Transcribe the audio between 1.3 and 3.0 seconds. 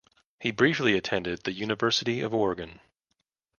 the University of Oregon.